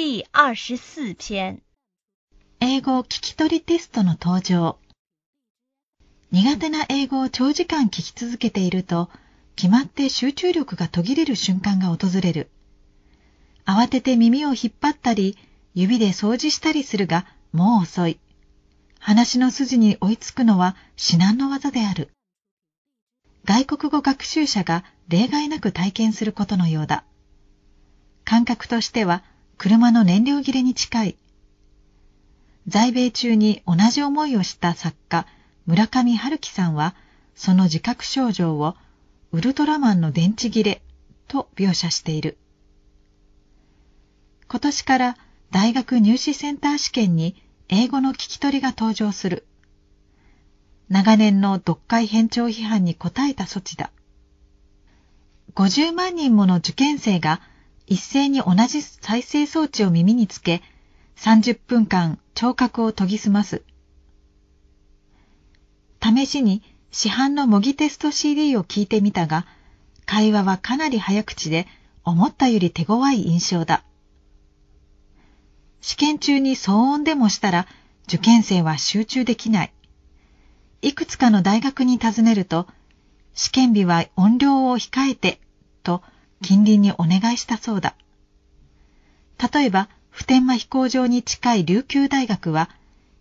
[0.00, 1.60] 第二十四篇
[2.60, 4.78] 英語聞き取りテストの登場。
[6.30, 9.10] 苦手な英語を長時間聞き続けていると、
[9.56, 12.48] 決まって集中力が途切れる瞬間が訪れる。
[13.66, 15.36] 慌てて耳を引っ張ったり、
[15.74, 18.20] 指で掃除したりするが、もう遅い。
[19.00, 22.12] 話の筋に追いつくのは至難の技である。
[23.44, 27.02] 外国語学習者が例外なく体験することのようだ。
[28.24, 29.24] 感覚としては
[29.58, 31.16] 車の燃料切れに近い。
[32.68, 35.26] 在米中に同じ思いをした作家
[35.66, 36.94] 村上春樹さんは
[37.34, 38.76] その自覚症状を
[39.32, 40.80] ウルトラマンの電池切れ
[41.26, 42.38] と描写している。
[44.48, 45.16] 今年から
[45.50, 49.44] 大学入試センター試験に英語の聞き取りが登場する。
[50.88, 53.90] 長年の読解偏重批判に応えた措置だ。
[55.54, 57.40] 50万人もの受験生が
[57.88, 60.62] 一斉に同じ再生装置を耳につけ、
[61.16, 63.62] 30分間聴覚を研ぎ澄ます。
[66.02, 69.46] 試しに市販の模擬テスト CD を聞いてみたが、
[70.04, 71.66] 会話はかなり早口で
[72.04, 73.84] 思ったより手強い印象だ。
[75.80, 77.66] 試験中に騒音でもしたら
[78.06, 79.72] 受験生は集中できない。
[80.82, 82.66] いくつかの大学に尋ねると、
[83.32, 85.40] 試験日は音量を控えて
[85.82, 86.02] と
[86.42, 87.94] 近隣にお願いしたそうだ。
[89.52, 92.70] 例えば、普天間飛行場に近い琉球大学は、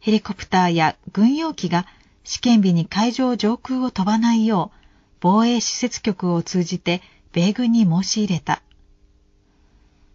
[0.00, 1.86] ヘリコプターや軍用機が
[2.24, 4.78] 試験日に会場上空を飛ばないよう、
[5.20, 8.62] 防衛施設局を通じて米軍に申し入れた。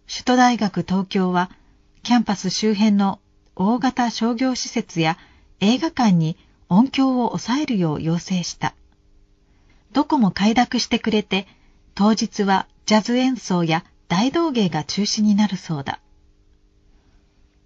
[0.08, 1.50] 首都大学東京は、
[2.02, 3.20] キャンパス周辺の
[3.54, 5.18] 大型商業施設や
[5.60, 6.36] 映画館に
[6.68, 8.74] 音響を抑えるよう要請した。
[9.92, 11.46] どこも快諾してくれて、
[11.94, 15.98] 当日はジャズ演奏や大道芸が中止になるそうだ。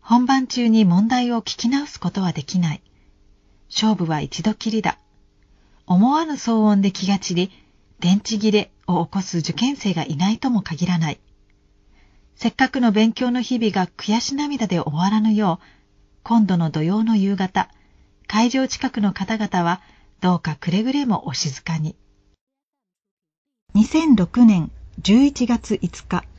[0.00, 2.82] 本番中に問題を聞き直すことはできない。
[3.69, 5.00] 勝負は一度きりだ。
[5.84, 7.50] 思わぬ騒音で気が散り、
[7.98, 11.19] 電池切れを起こす受験生がいないとも限らない。
[12.36, 15.66] せっかくの勉強の日々が悔し涙で終わらぬよう、
[16.22, 17.69] 今度の土曜の夕方、
[18.28, 19.81] 会場近くの方々は
[20.20, 21.97] どうかくれぐれもお静かに。
[23.75, 24.70] 2006年
[25.03, 26.35] 11月5日。